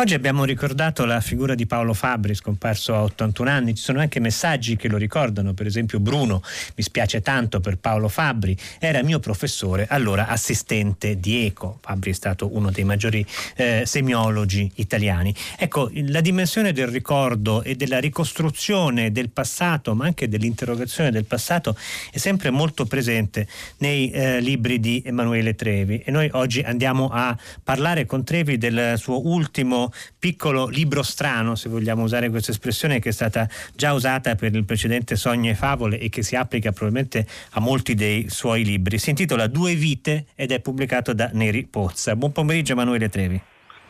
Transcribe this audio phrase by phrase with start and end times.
[0.00, 3.74] Oggi abbiamo ricordato la figura di Paolo Fabri, scomparso a 81 anni.
[3.74, 6.42] Ci sono anche messaggi che lo ricordano, per esempio Bruno,
[6.74, 11.80] mi spiace tanto per Paolo Fabri, era mio professore, allora assistente di Eco.
[11.82, 13.26] Fabri è stato uno dei maggiori
[13.56, 15.34] eh, semiologi italiani.
[15.58, 21.76] Ecco, la dimensione del ricordo e della ricostruzione del passato, ma anche dell'interrogazione del passato,
[22.10, 23.46] è sempre molto presente
[23.80, 25.98] nei eh, libri di Emanuele Trevi.
[25.98, 31.68] E noi oggi andiamo a parlare con Trevi del suo ultimo piccolo libro strano, se
[31.68, 35.98] vogliamo usare questa espressione, che è stata già usata per il precedente Sogno e Favole
[35.98, 38.98] e che si applica probabilmente a molti dei suoi libri.
[38.98, 42.16] Si intitola Due vite ed è pubblicato da Neri Pozza.
[42.16, 43.40] Buon pomeriggio Emanuele Trevi.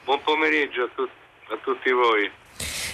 [0.04, 1.08] Buon pomeriggio a, tu-
[1.52, 2.30] a tutti voi.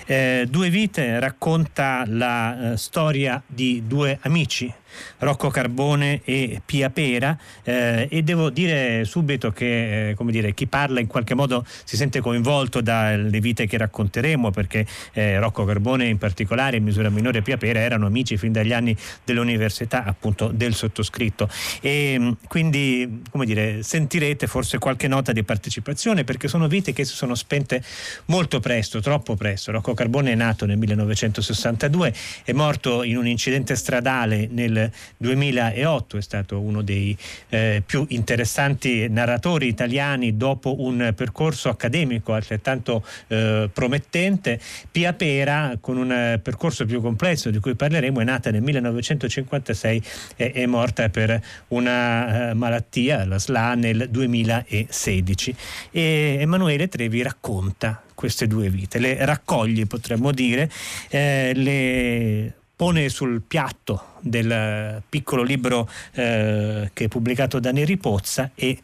[0.07, 4.73] Eh, due vite racconta la eh, storia di due amici
[5.19, 11.01] Rocco Carbone e Pia Pera eh, e devo dire subito che eh, dire, chi parla
[11.01, 16.19] in qualche modo si sente coinvolto dalle vite che racconteremo perché eh, Rocco Carbone in
[16.19, 21.49] particolare in misura minore Pia Pera erano amici fin dagli anni dell'università appunto del sottoscritto
[21.81, 27.05] e mm, quindi come dire sentirete forse qualche nota di partecipazione perché sono vite che
[27.05, 27.83] si sono spente
[28.27, 29.73] molto presto, troppo presto.
[29.73, 34.86] Rocco Carbone è nato nel 1962, è morto in un incidente stradale nel
[35.17, 37.17] 2008, è stato uno dei
[37.49, 44.61] eh, più interessanti narratori italiani dopo un percorso accademico altrettanto eh, promettente.
[44.91, 50.03] Pia Pera, con un percorso più complesso di cui parleremo, è nata nel 1956
[50.37, 55.55] e è morta per una eh, malattia, la SLA, nel 2016.
[55.91, 60.71] E Emanuele Trevi racconta queste due vite, le raccoglie potremmo dire,
[61.11, 68.51] eh, le pone sul piatto del piccolo libro eh, che è pubblicato da Neri Pozza
[68.55, 68.79] e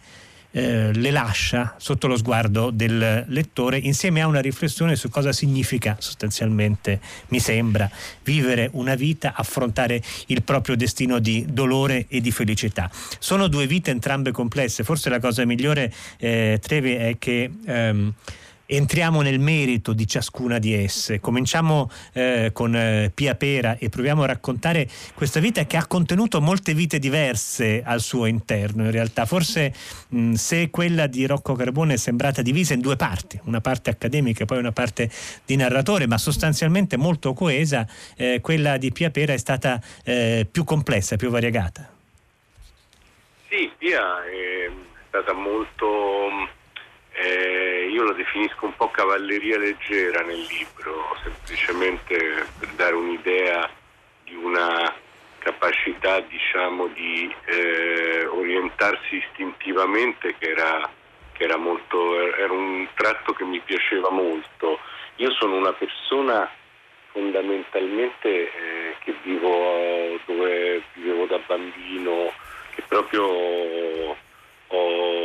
[0.55, 5.97] eh, le lascia sotto lo sguardo del lettore insieme a una riflessione su cosa significa
[5.99, 7.91] sostanzialmente, mi sembra,
[8.23, 12.91] vivere una vita, affrontare il proprio destino di dolore e di felicità.
[13.19, 17.51] Sono due vite entrambe complesse, forse la cosa migliore, eh, Trevi, è che...
[17.67, 18.15] Ehm,
[18.67, 21.21] entriamo nel merito di ciascuna di esse.
[21.21, 26.41] Cominciamo eh, con eh, Pia Pera e proviamo a raccontare questa vita che ha contenuto
[26.41, 28.85] molte vite diverse al suo interno.
[28.85, 29.75] In realtà, forse
[30.09, 34.43] mh, se quella di Rocco Carbone è sembrata divisa in due parti, una parte accademica
[34.43, 35.11] e poi una parte
[35.45, 37.87] di narratore, ma sostanzialmente molto coesa,
[38.17, 41.91] eh, quella di Pia Pera è stata eh, più complessa, più variegata.
[43.49, 44.71] Sì, Pia è
[45.09, 46.31] stata molto
[48.33, 53.69] definisco un po' cavalleria leggera nel libro, semplicemente per dare un'idea
[54.25, 54.95] di una
[55.39, 60.89] capacità diciamo, di eh, orientarsi istintivamente che era,
[61.33, 64.79] che era, molto, era un tratto che mi piaceva molto.
[65.17, 66.49] Io sono una persona
[67.11, 72.33] fondamentalmente eh, che vivo dove vivevo da bambino,
[72.75, 74.17] che proprio
[74.75, 75.22] ho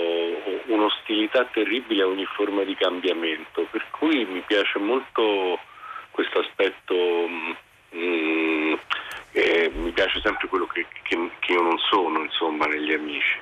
[0.68, 5.60] un'ostilità terribile a ogni forma di cambiamento, per cui mi piace molto
[6.12, 6.96] questo aspetto,
[7.96, 8.74] mm,
[9.32, 13.40] eh, mi piace sempre quello che, che, che, io non sono, insomma, negli amici.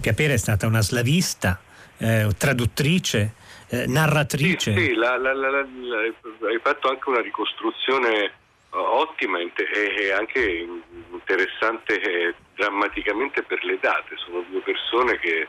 [0.00, 1.60] Pia Pera è stata una slavista,
[1.98, 3.34] eh, traduttrice,
[3.68, 4.72] eh, narratrice.
[4.72, 8.32] Sì, sì la, la, la, hai fatto anche una ricostruzione
[8.80, 10.66] ottima e anche
[11.10, 14.16] interessante eh, drammaticamente per le date.
[14.16, 15.48] Sono due persone che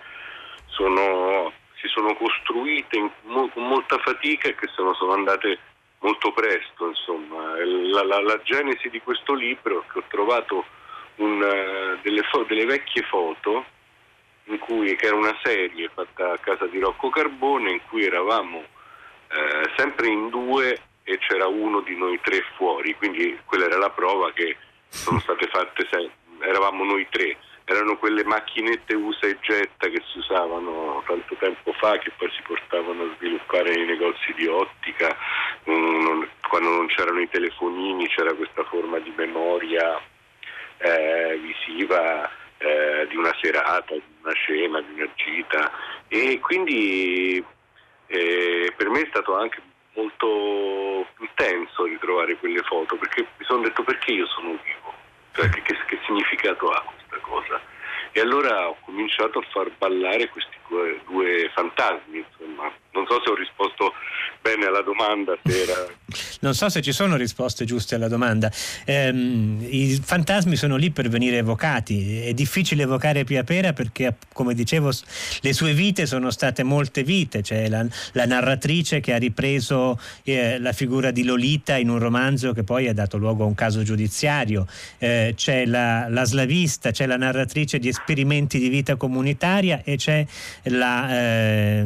[0.68, 5.60] sono, si sono costruite in, con molta fatica e che se ne sono andate
[6.00, 6.92] molto presto.
[7.92, 10.66] La, la, la, genesi di questo libro che ho trovato
[11.16, 13.66] un, uh, delle, fo- delle, vecchie foto
[14.60, 19.70] cui, che era una serie fatta a casa di Rocco Carbone in cui eravamo uh,
[19.78, 24.32] sempre in due e c'era uno di noi tre fuori, quindi quella era la prova
[24.32, 24.56] che
[24.90, 25.88] sono state fatte,
[26.40, 31.98] eravamo noi tre, erano quelle macchinette usa e getta che si usavano tanto tempo fa,
[31.98, 35.16] che poi si portavano a sviluppare nei negozi di ottica,
[35.64, 40.00] quando non c'erano i telefonini c'era questa forma di memoria
[40.78, 45.72] eh, visiva eh, di una serata, di una cena, di una gita.
[46.08, 47.44] E quindi
[48.08, 49.62] eh, per me è stato anche
[49.96, 54.94] molto intenso ritrovare quelle foto perché mi sono detto perché io sono vivo,
[55.34, 57.62] cioè, che, che, che, significato ha questa cosa.
[58.12, 62.72] E allora ho cominciato a far ballare questi due, due fantasmi, insomma.
[62.92, 63.94] Non so se ho risposto
[64.44, 65.88] bene alla domanda era...
[66.42, 68.52] Non so se ci sono risposte giuste alla domanda.
[68.84, 72.20] Ehm, I fantasmi sono lì per venire evocati.
[72.20, 74.92] È difficile evocare Pia Pera perché, come dicevo,
[75.40, 77.42] le sue vite sono state molte vite.
[77.42, 82.52] C'è la, la narratrice che ha ripreso eh, la figura di Lolita in un romanzo
[82.52, 84.68] che poi ha dato luogo a un caso giudiziario.
[85.00, 90.26] Eh, c'è la, la, slavista, c'è la narratrice di esperimenti di vita comunitaria e c'è
[90.64, 91.86] la, eh,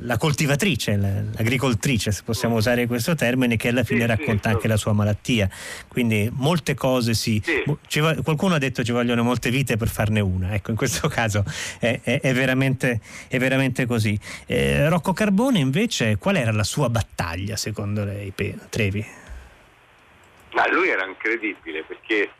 [0.00, 4.54] la coltivatrice, l'agricoltrice scrittrice, se possiamo usare questo termine, che alla fine sì, racconta sì,
[4.54, 5.48] anche la sua malattia.
[5.88, 7.40] Quindi molte cose si...
[7.44, 8.00] sì.
[8.22, 10.54] qualcuno ha detto ci vogliono molte vite per farne una.
[10.54, 11.44] Ecco, in questo caso
[11.78, 14.18] è, è, è, veramente, è veramente, così.
[14.46, 18.32] Eh, Rocco Carbone invece, qual era la sua battaglia secondo lei,
[18.68, 19.04] Trevi?
[20.54, 22.30] Ma lui era incredibile perché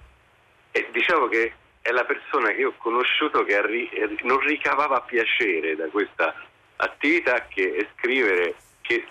[0.70, 3.90] eh, diciamo che è la persona che ho conosciuto che arri-
[4.22, 6.34] non ricavava piacere da questa
[6.76, 9.06] attività che scrivere che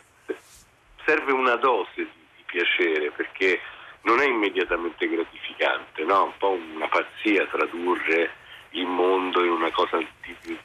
[1.06, 3.59] serve una dose di, di piacere perché
[4.03, 6.25] non è immediatamente gratificante, no?
[6.25, 8.39] un po' una pazzia tradurre
[8.71, 10.57] il mondo in una cosa di,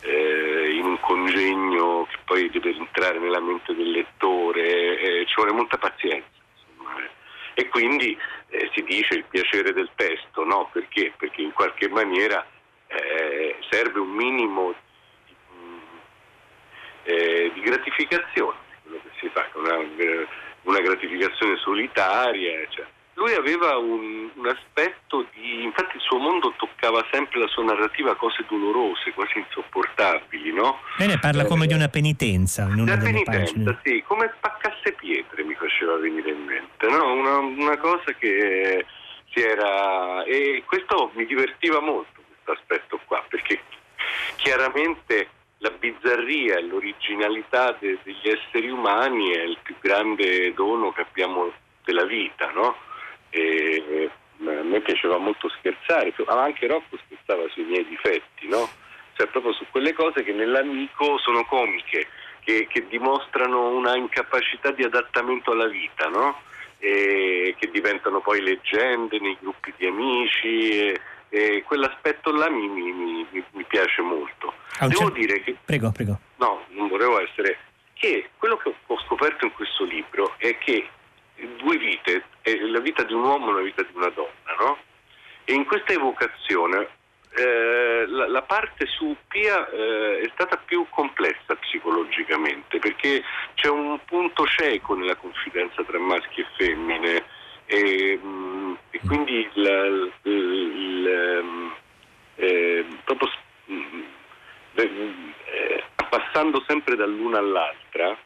[0.00, 5.52] eh, in un congegno che poi deve entrare nella mente del lettore, eh, ci vuole
[5.52, 6.28] molta pazienza.
[6.54, 7.10] Insomma, eh.
[7.54, 8.16] E quindi
[8.48, 10.68] eh, si dice il piacere del testo, no?
[10.72, 11.12] Perché?
[11.16, 12.44] Perché in qualche maniera
[12.88, 14.74] eh, serve un minimo
[15.24, 15.34] di,
[17.04, 18.66] eh, di gratificazione
[19.28, 19.76] si fa, una,
[20.62, 22.66] una gratificazione solitaria.
[22.68, 22.86] Cioè.
[23.14, 28.14] Lui aveva un, un, aspetto di, infatti il suo mondo toccava sempre la sua narrativa
[28.14, 30.78] cose dolorose, quasi insopportabili, no?
[30.96, 33.80] Bene, parla come di una penitenza in una penitenza, pagine.
[33.82, 37.12] sì, come spaccasse pietre mi faceva venire in mente, no?
[37.12, 38.86] Una, una cosa che
[39.32, 40.22] si era...
[40.22, 43.60] e questo mi divertiva molto, questo aspetto qua, perché
[44.36, 51.00] chiaramente la bizzarria e l'originalità de- degli esseri umani è il più grande dono che
[51.02, 51.52] abbiamo
[51.84, 52.76] della vita, no?
[53.30, 54.10] E,
[54.40, 58.68] a me piaceva molto scherzare, ma anche Rocco scherzava sui miei difetti, no?
[59.14, 62.06] Cioè proprio su quelle cose che nell'amico sono comiche,
[62.44, 66.40] che, che dimostrano una incapacità di adattamento alla vita, no?
[66.78, 70.68] E che diventano poi leggende nei gruppi di amici.
[70.68, 74.54] E, e quell'aspetto là mi, mi, mi, mi piace molto.
[74.80, 75.12] Devo certo...
[75.14, 75.56] dire che...
[75.64, 76.18] Prego, prego.
[76.36, 77.58] No, non volevo essere...
[77.94, 80.88] Che quello che ho scoperto in questo libro è che
[81.56, 82.24] due vite,
[82.70, 84.78] la vita di un uomo e la vita di una donna, no?
[85.44, 86.88] E in questa evocazione
[87.34, 93.22] eh, la, la, parte su Pia eh, è stata più complessa psicologicamente perché
[93.54, 97.24] c'è un punto cieco nella confidenza tra maschi e femmine
[97.68, 101.68] e, mm, e quindi il, il, il, mm,
[102.36, 103.30] eh, proprio
[103.70, 104.02] mm,
[104.74, 108.16] eh, passando sempre dall'una all'altra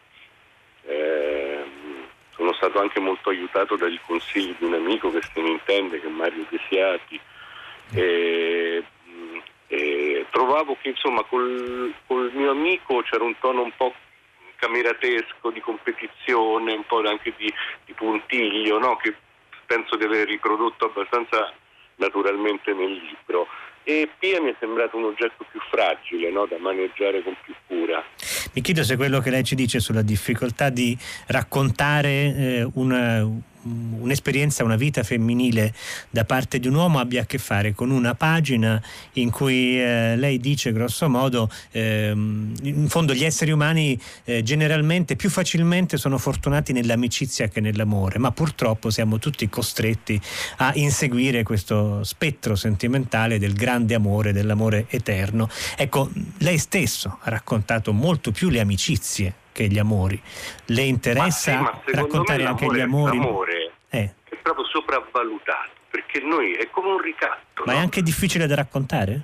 [0.84, 1.64] eh,
[2.30, 6.06] sono stato anche molto aiutato dai consigli di un amico che se ne intende che
[6.06, 7.20] è Mario Desiati
[7.94, 8.84] e,
[9.66, 13.92] e trovavo che insomma col, col mio amico c'era un tono un po'
[14.54, 17.52] cameratesco di competizione, un po' anche di,
[17.84, 18.94] di puntiglio, no?
[18.94, 19.12] che
[19.66, 21.52] penso di aver riprodotto abbastanza
[21.96, 23.46] naturalmente nel libro.
[23.84, 26.46] E Pia mi è sembrato un oggetto più fragile no?
[26.46, 28.02] da maneggiare con più cura.
[28.54, 33.26] Mi chiedo se quello che lei ci dice sulla difficoltà di raccontare eh, una,
[33.62, 35.72] un'esperienza, una vita femminile
[36.10, 38.82] da parte di un uomo abbia a che fare con una pagina
[39.14, 45.16] in cui eh, lei dice grosso modo ehm, in fondo gli esseri umani eh, generalmente
[45.16, 50.20] più facilmente sono fortunati nell'amicizia che nell'amore ma purtroppo siamo tutti costretti
[50.58, 55.48] a inseguire questo spettro sentimentale del grande amore, dell'amore eterno.
[55.76, 60.20] Ecco, lei stesso ha raccontato molto più le amicizie che gli amori.
[60.66, 63.18] Le interessa ma sì, ma raccontare anche gli amori?
[63.18, 63.51] L'amore
[63.92, 64.14] eh.
[64.28, 67.64] è proprio sopravvalutato perché noi è come un ricatto.
[67.66, 67.78] Ma no?
[67.78, 69.20] è anche difficile da raccontare?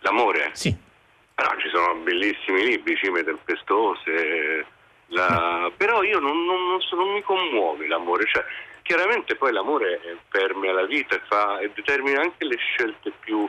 [0.00, 0.50] L'amore?
[0.52, 0.70] Sì.
[0.70, 4.66] No, ci sono bellissimi libri, cime tempestose,
[5.06, 5.70] la...
[5.76, 8.24] però io non, non, non, so, non, mi commuove l'amore.
[8.26, 8.44] Cioè,
[8.82, 13.48] chiaramente poi l'amore permea la vita e, fa, e determina anche le scelte più...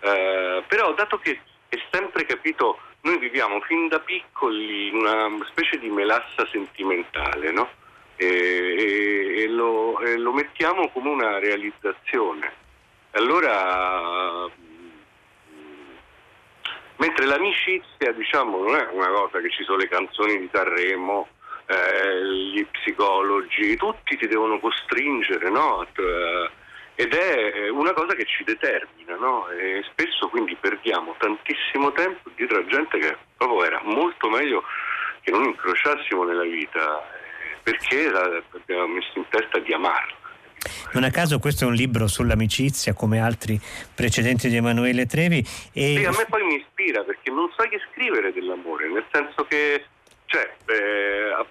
[0.00, 5.78] Eh, però dato che è sempre capito noi viviamo fin da piccoli in una specie
[5.78, 7.68] di melassa sentimentale, no?
[8.18, 12.52] E, e, lo, e, lo, mettiamo come una realizzazione.
[13.12, 14.88] Allora, mm,
[16.96, 21.28] mentre l'amicizia, diciamo, non è una cosa che ci sono le canzoni di Sanremo,
[21.66, 25.86] eh, gli psicologi, tutti ti devono costringere, no?
[26.94, 29.46] ed è una cosa che ci determina, no?
[29.92, 34.64] Spesso quindi perdiamo tantissimo tempo dietro a gente che proprio era molto meglio
[35.20, 37.17] che non incrociassimo nella vita
[37.70, 40.16] eh, perché abbiamo messo in testa di amarla.
[40.92, 43.60] Non a caso questo è un libro sull'amicizia come altri
[43.94, 45.38] precedenti di Emanuele Trevi.
[45.72, 45.96] E...
[45.96, 49.84] Sì, a me poi mi ispira perché non so che scrivere dell'amore, nel senso che,
[50.26, 51.46] cioè, eh,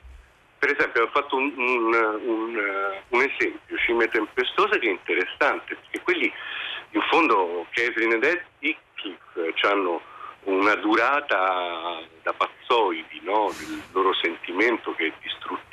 [0.59, 1.93] per esempio ho fatto un, un,
[2.25, 2.59] un,
[3.09, 6.31] un esempio, Cime Tempestose che è interessante, perché quelli
[6.91, 8.24] in fondo Catherine ed
[8.59, 10.01] Heathcliff hanno
[10.43, 13.51] una durata da pazzoidi no?
[13.57, 15.67] del loro sentimento che è distruttivo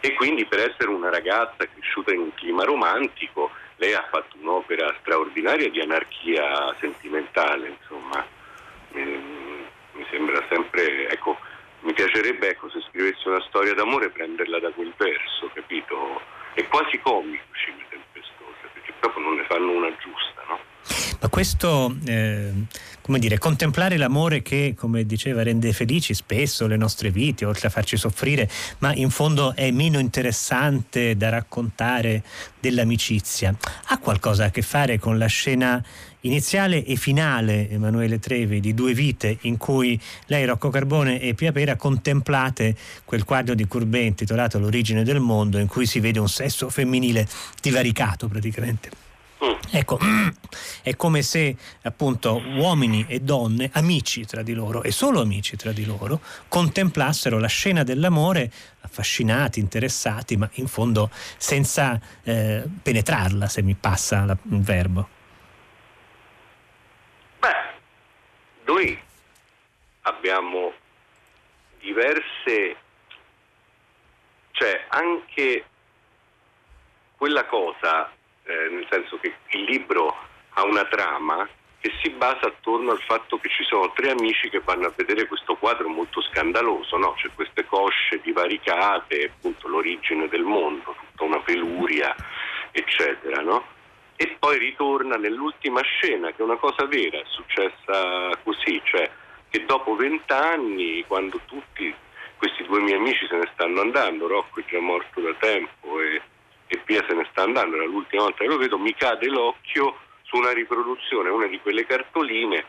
[0.00, 4.94] e quindi per essere una ragazza cresciuta in un clima romantico lei ha fatto un'opera
[5.00, 8.24] straordinaria di anarchia sentimentale, insomma.
[8.92, 11.36] Mi, sembra sempre, ecco,
[11.80, 16.20] mi piacerebbe ecco, se scrivessi una storia d'amore prenderla da quel verso, capito?
[16.54, 20.58] È quasi comico Cime Tempestose, perché proprio non ne fanno una giusta, no?
[21.20, 22.52] Ma questo, eh,
[23.00, 27.70] come dire, contemplare l'amore che, come diceva, rende felici spesso le nostre vite, oltre a
[27.70, 28.48] farci soffrire,
[28.78, 32.22] ma in fondo è meno interessante da raccontare
[32.58, 33.54] dell'amicizia,
[33.86, 35.82] ha qualcosa a che fare con la scena
[36.22, 41.52] iniziale e finale, Emanuele Trevi, di Due vite, in cui lei, Rocco Carbone e Pia
[41.52, 46.28] Pera contemplate quel quadro di Courbet intitolato L'origine del mondo, in cui si vede un
[46.28, 47.26] sesso femminile
[47.60, 49.11] divaricato praticamente.
[49.44, 49.54] Mm.
[49.72, 49.98] Ecco,
[50.82, 55.72] è come se appunto uomini e donne, amici tra di loro e solo amici tra
[55.72, 58.50] di loro, contemplassero la scena dell'amore
[58.82, 65.08] affascinati, interessati, ma in fondo senza eh, penetrarla, se mi passa la, il verbo.
[67.40, 67.56] Beh,
[68.66, 68.96] noi
[70.02, 70.72] abbiamo
[71.80, 72.76] diverse,
[74.52, 75.64] cioè anche
[77.16, 78.08] quella cosa
[78.44, 80.14] eh, nel senso che il libro
[80.54, 81.48] ha una trama
[81.82, 85.26] che si basa attorno al fatto che ci sono tre amici che vanno a vedere
[85.26, 87.14] questo quadro molto scandaloso, no?
[87.14, 92.14] C'è queste cosce divaricate, appunto l'origine del mondo, tutta una peluria,
[92.70, 93.66] eccetera, no?
[94.14, 99.10] E poi ritorna nell'ultima scena, che è una cosa vera, è successa così, cioè
[99.48, 101.92] che dopo vent'anni, quando tutti
[102.38, 106.22] questi due miei amici se ne stanno andando, Rocco è già morto da tempo e
[106.72, 109.98] che Pia se ne sta andando, era l'ultima volta che lo vedo, mi cade l'occhio
[110.22, 112.64] su una riproduzione, una di quelle cartoline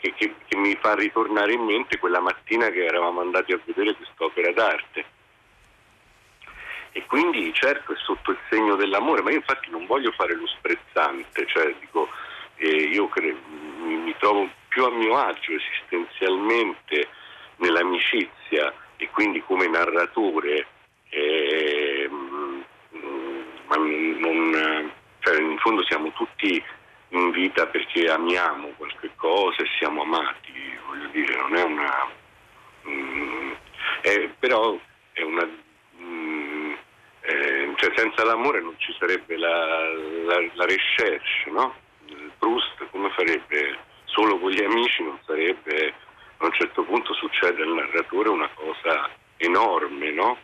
[0.00, 3.94] che, che, che mi fa ritornare in mente quella mattina che eravamo andati a vedere
[3.94, 5.04] quest'opera d'arte.
[6.92, 10.46] E quindi certo è sotto il segno dell'amore, ma io infatti non voglio fare lo
[10.46, 12.08] sprezzante, cioè dico,
[12.56, 13.36] eh, io cre-
[13.82, 17.06] mi, mi trovo più a mio agio esistenzialmente
[17.56, 20.66] nell'amicizia e quindi come narratore
[21.10, 22.08] eh,
[23.66, 23.76] ma
[24.18, 26.62] non, cioè in fondo siamo tutti
[27.10, 30.52] in vita perché amiamo qualche cosa e siamo amati,
[30.86, 32.08] voglio dire, non è una...
[32.88, 33.52] Mm,
[34.02, 34.78] è, però
[35.12, 35.48] è una...
[36.00, 36.72] Mm,
[37.20, 39.92] eh, cioè senza l'amore non ci sarebbe la,
[40.24, 41.74] la, la recherche, no?
[42.38, 43.78] Proust come farebbe?
[44.04, 45.94] Solo con gli amici non sarebbe...
[46.38, 49.08] A un certo punto succede al narratore una cosa
[49.38, 50.38] enorme, no?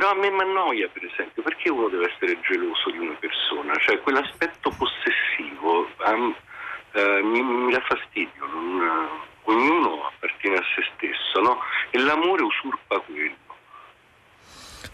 [0.00, 3.74] Però a me mi annoia, per esempio, perché uno deve essere geloso di una persona?
[3.76, 6.34] Cioè, quell'aspetto possessivo um,
[6.94, 8.46] uh, mi, mi, dà fastidio.
[8.46, 11.58] Non, uh, ognuno appartiene a se stesso, no?
[11.90, 13.36] E l'amore usurpa quello.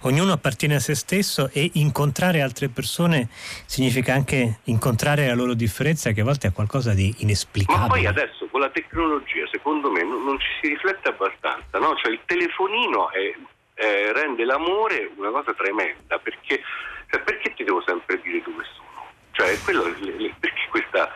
[0.00, 6.10] Ognuno appartiene a se stesso e incontrare altre persone significa anche incontrare la loro differenza
[6.10, 7.86] che a volte è qualcosa di inesplicabile.
[7.86, 11.94] Ma poi adesso con la tecnologia secondo me non, non ci si riflette abbastanza, no?
[11.94, 13.32] Cioè il telefonino è
[13.76, 16.62] eh, rende l'amore una cosa tremenda perché,
[17.11, 19.11] cioè, perché ti devo sempre dire dove sono?
[19.33, 21.14] Cioè, quello, perché questa...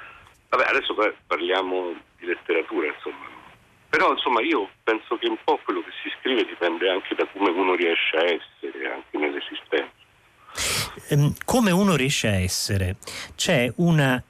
[0.50, 0.94] Vabbè, adesso
[1.26, 3.28] parliamo di letteratura, insomma.
[3.88, 7.50] Però, insomma, io penso che un po' quello che si scrive dipende anche da come
[7.50, 9.98] uno riesce a essere, anche nell'esistenza.
[11.08, 12.96] Ehm, come uno riesce a essere?
[13.36, 14.22] C'è una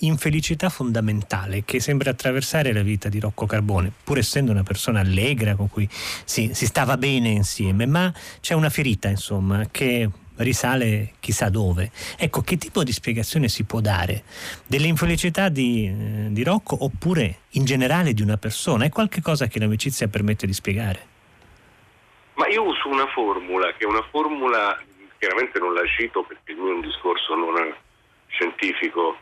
[0.00, 5.54] infelicità fondamentale che sembra attraversare la vita di Rocco Carbone, pur essendo una persona allegra
[5.54, 11.48] con cui si, si stava bene insieme, ma c'è una ferita, insomma, che risale chissà
[11.48, 11.90] dove.
[12.18, 14.24] Ecco, che tipo di spiegazione si può dare
[14.66, 18.84] dell'infelicità di, eh, di Rocco oppure in generale di una persona?
[18.84, 21.14] È qualcosa che l'amicizia permette di spiegare?
[22.34, 24.78] Ma io uso una formula, che è una formula,
[25.18, 27.74] chiaramente non la cito perché il mio è un discorso non
[28.28, 29.16] scientifico,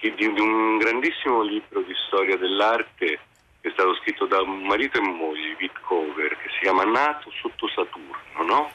[0.00, 3.18] di un grandissimo libro di storia dell'arte
[3.60, 8.42] che è stato scritto da marito e moglie, Cover, che si chiama Nato sotto Saturno,
[8.44, 8.72] no?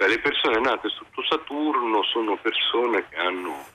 [0.00, 3.66] Cioè, le persone nate sotto Saturno sono persone che hanno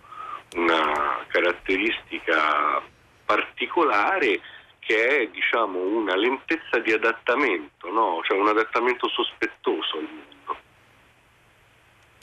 [0.55, 2.81] una caratteristica
[3.23, 4.39] particolare
[4.79, 8.21] che è diciamo, una lentezza di adattamento, no?
[8.23, 10.57] cioè un adattamento sospettoso al mondo.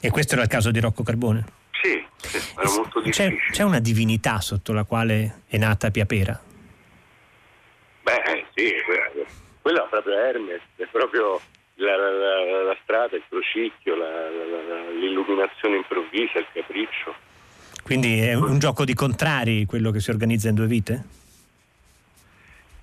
[0.00, 1.44] E questo era il caso di Rocco Carbone?
[1.82, 3.36] Sì, sì era molto difficile.
[3.36, 6.40] C'è, c'è, una divinità sotto la quale è nata Piapera?
[8.02, 8.72] Beh, eh, sì,
[9.60, 11.40] quella è proprio Hermes, è proprio
[11.76, 14.28] la, la, la strada, il crocicchio, la,
[14.90, 17.14] l'illuminazione improvvisa, il capriccio.
[17.82, 21.04] Quindi è un gioco di contrari quello che si organizza in due vite?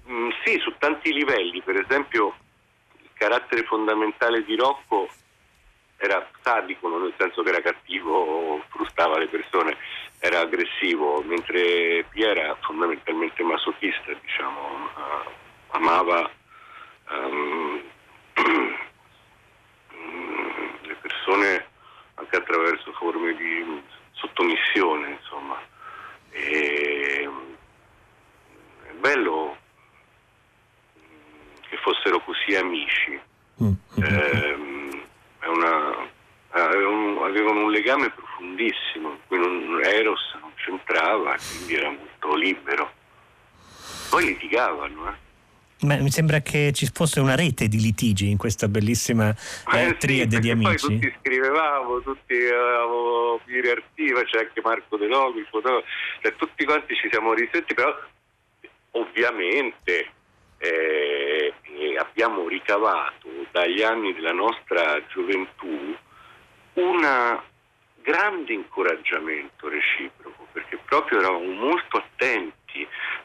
[0.10, 1.62] Mm, sì, su tanti livelli.
[1.62, 2.36] Per esempio,
[2.98, 5.08] il carattere fondamentale di Rocco
[6.00, 9.76] era sadico, nel senso che era cattivo, frustava le persone,
[10.20, 14.60] era aggressivo, mentre Pia era fondamentalmente masochista, diciamo,
[14.96, 15.30] uh,
[15.72, 16.32] amava
[17.10, 17.82] um,
[20.84, 21.66] le persone
[22.16, 23.82] anche attraverso forme di
[24.14, 25.60] sottomissione, insomma.
[26.32, 27.30] E,
[28.84, 29.58] è bello
[31.68, 33.20] che fossero così amici.
[33.62, 33.74] Mm.
[34.02, 34.50] Eh,
[35.50, 36.08] una,
[36.52, 42.92] avevano un legame profondissimo, in cui non, Eros non c'entrava, quindi era molto libero.
[44.10, 45.28] Poi litigavano, eh.
[45.82, 49.34] Ma mi sembra che ci fosse una rete di litigi in questa bellissima
[49.72, 50.88] eh, eh, triade sì, di amici.
[50.88, 55.86] Poi tutti scrivevamo, tutti avevamo Piri Artiva, c'è anche Marco De Logo, il fotografo,
[56.22, 57.98] cioè, tutti quanti ci siamo risetti, però
[58.92, 60.12] ovviamente
[60.58, 61.54] eh,
[61.98, 65.96] abbiamo ricavato dagli anni della nostra gioventù
[66.74, 67.40] un
[68.02, 72.58] grande incoraggiamento reciproco, perché proprio eravamo molto attenti,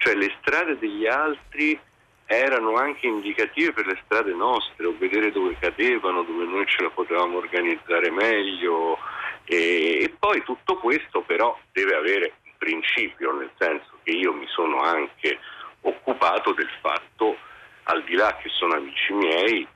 [0.05, 1.81] cioè le strade degli altri
[2.27, 6.91] erano anche indicative per le strade nostre, o vedere dove cadevano, dove noi ce la
[6.91, 8.99] potevamo organizzare meglio.
[9.47, 14.47] E, e poi tutto questo però deve avere un principio, nel senso che io mi
[14.49, 15.39] sono anche
[15.81, 17.37] occupato del fatto,
[17.85, 19.67] al di là che sono amici miei,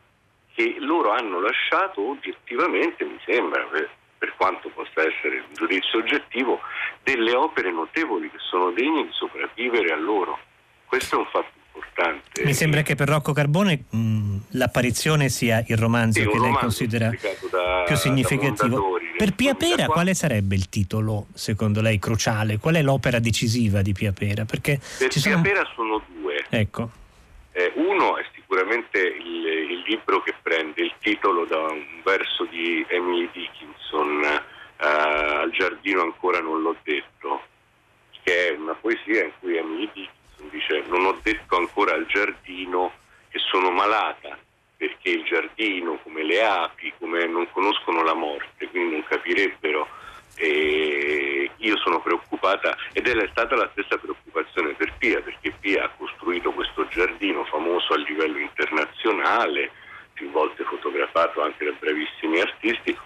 [0.54, 3.66] che loro hanno lasciato oggettivamente, mi sembra,
[4.18, 6.60] per, quanto possa essere un giudizio oggettivo,
[7.02, 10.38] delle opere notevoli che sono degne di sopravvivere a loro.
[10.84, 12.44] Questo è un fatto importante.
[12.44, 17.10] Mi sembra che per Rocco Carbone mh, l'apparizione sia il romanzo che lei considera
[17.50, 18.98] da, più significativo.
[19.16, 19.94] Per Pia Pera qua...
[19.94, 22.58] quale sarebbe il titolo, secondo lei, cruciale?
[22.58, 24.44] Qual è l'opera decisiva di Pia Pera?
[24.44, 25.42] Perché per ci Pia sono...
[25.42, 26.44] Pera sono due.
[26.48, 26.90] Ecco.
[27.52, 32.86] Eh, uno è sicuramente il, il, libro che prende il titolo da un verso di
[32.88, 37.42] Emily Dickinson, uh, Al giardino ancora non l'ho detto,
[38.22, 42.92] che è una poesia in cui Emily Dickinson dice non ho detto ancora al giardino
[43.28, 44.38] che sono malata
[44.78, 49.88] perché il giardino, come le api, come non conoscono la morte, quindi non capirebbero.
[50.36, 55.90] E io sono preoccupata ed è stata la stessa preoccupazione per Pia, perché Pia ha
[55.96, 59.72] costruito questo giardino famoso a livello internazionale,
[60.12, 62.96] più volte fotografato anche da bravissimi artisti,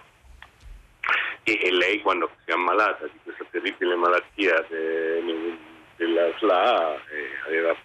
[1.43, 5.57] e, e lei quando si è ammalata di questa terribile malattia de,
[5.95, 7.75] della SLA eh, aveva,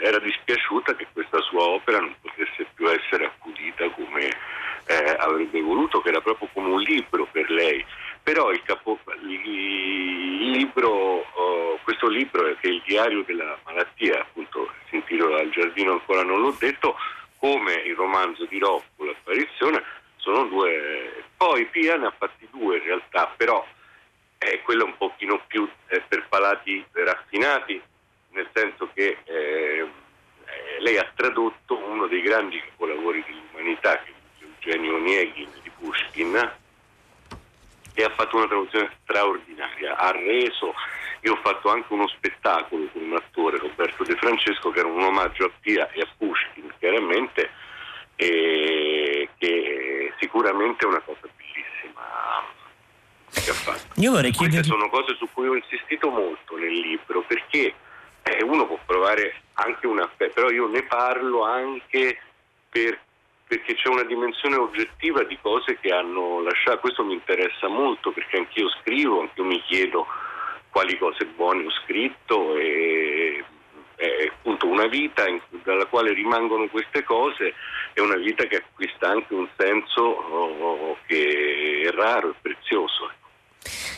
[0.00, 4.30] era dispiaciuta che questa sua opera non potesse più essere accudita come
[4.86, 7.84] eh, avrebbe voluto, che era proprio come un libro per lei.
[8.22, 14.72] Però il, capo, il libro, oh, questo libro, che è il diario della malattia, appunto
[14.88, 16.96] si intitola Il giardino ancora non l'ho detto,
[17.38, 19.82] come il romanzo di Rocco, l'apparizione,
[20.16, 21.24] sono due.
[21.36, 22.33] Poi Pia ne ha fatti due
[22.76, 23.64] in realtà, però
[24.38, 27.80] è quello un pochino più eh, per palati raffinati,
[28.30, 34.44] nel senso che eh, eh, lei ha tradotto uno dei grandi capolavori dell'umanità, che è
[34.44, 36.52] Eugenio Oneghin di Pushkin,
[37.96, 39.96] e ha fatto una traduzione straordinaria.
[39.96, 40.74] Ha reso,
[41.20, 45.02] io ho fatto anche uno spettacolo con un attore, Roberto De Francesco, che era un
[45.02, 47.50] omaggio a Pia e a Pushkin, chiaramente,
[48.16, 51.43] e che sicuramente è una cosa bellissima
[53.44, 54.00] che ha fatto.
[54.00, 54.62] Io vorrei chiedere...
[54.62, 57.74] Queste sono cose su cui ho insistito molto nel libro perché
[58.22, 62.18] eh, uno può provare anche una però io ne parlo anche
[62.68, 62.98] per,
[63.46, 68.38] perché c'è una dimensione oggettiva di cose che hanno lasciato, questo mi interessa molto perché
[68.38, 70.06] anch'io scrivo, anch'io mi chiedo
[70.70, 73.44] quali cose buone ho scritto e
[73.96, 77.54] è appunto una vita in, dalla quale rimangono queste cose
[77.92, 83.12] è una vita che acquista anche un senso oh, che è raro e prezioso.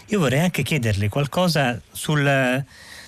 [0.06, 2.64] Io vorrei anche chiederle qualcosa sul,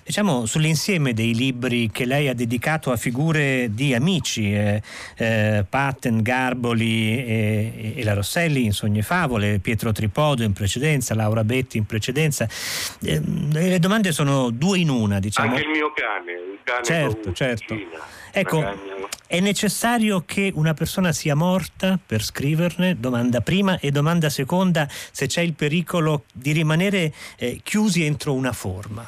[0.09, 4.83] diciamo, sull'insieme dei libri che lei ha dedicato a figure di amici, eh,
[5.17, 11.15] eh, Patten, Garboli e, e, la Rosselli in Sogni e Favole, Pietro Tripodo in precedenza,
[11.15, 12.49] Laura Betti in precedenza.
[13.03, 13.21] Eh,
[13.53, 15.51] le domande sono due in una, diciamo.
[15.51, 17.77] Anche il mio cane, il cane certo, certo.
[18.33, 18.61] Ecco,
[19.29, 22.99] è necessario che una persona sia morta per scriverne?
[22.99, 28.53] Domanda prima e domanda seconda se c'è il pericolo di rimanere eh, chiusi entro una
[28.53, 29.07] forma.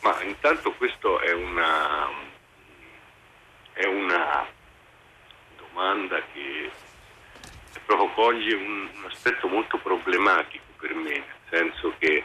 [0.00, 2.08] Ma intanto questo è una,
[3.74, 4.46] è una
[5.58, 6.70] domanda che
[7.84, 12.24] proprio coglie un, un aspetto molto problematico per me, nel senso che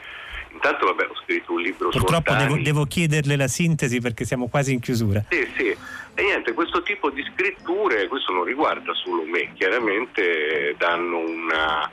[0.53, 4.73] Intanto vabbè, ho scritto un libro Purtroppo devo, devo, chiederle la sintesi perché siamo quasi
[4.73, 5.23] in chiusura.
[5.29, 5.75] Sì, sì.
[6.13, 11.89] E niente, questo tipo di scritture, questo non riguarda solo me, chiaramente danno una...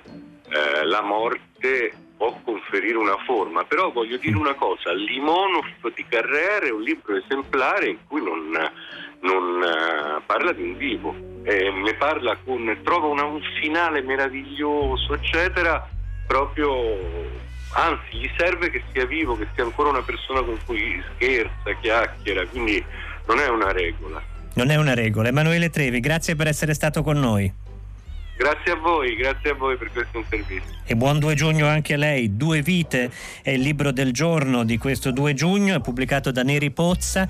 [0.50, 6.66] Eh, la morte può conferire una forma, però voglio dire una cosa, Limonov di Carrera
[6.66, 8.50] è un libro esemplare in cui non,
[9.20, 15.14] non uh, parla di un vivo, eh, ne parla con, trova una, un finale meraviglioso,
[15.14, 15.88] eccetera,
[16.26, 16.98] proprio
[17.74, 22.46] anzi gli serve che sia vivo, che sia ancora una persona con cui scherza, chiacchiera,
[22.46, 22.84] quindi
[23.28, 24.22] non è una regola.
[24.54, 25.28] Non è una regola.
[25.28, 27.52] Emanuele Trevi, grazie per essere stato con noi.
[28.38, 30.70] Grazie a voi, grazie a voi per questo intervista.
[30.84, 32.36] E buon 2 giugno anche a lei.
[32.36, 33.10] Due vite
[33.42, 37.28] è il libro del giorno di questo 2 giugno, è pubblicato da Neri Pozza.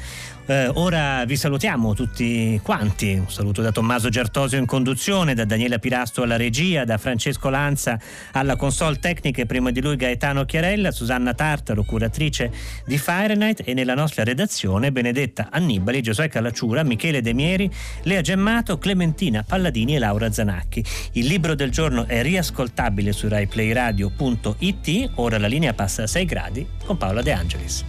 [0.50, 3.12] Eh, ora vi salutiamo tutti quanti.
[3.12, 8.00] Un saluto da Tommaso Giartosio in conduzione, da Daniela Pirasto alla regia, da Francesco Lanza
[8.32, 12.50] alla console tecnica e prima di lui Gaetano Chiarella, Susanna Tartaro, curatrice
[12.86, 17.70] di Fahrenheit e nella nostra redazione Benedetta Annibali, Giosuè Calacciura, Michele Demieri,
[18.04, 20.82] Lea Gemmato, Clementina Palladini e Laura Zanacchi.
[21.12, 25.10] Il libro del giorno è riascoltabile su raiplayradio.it.
[25.16, 27.84] Ora la linea passa a 6 gradi con Paola De Angelis.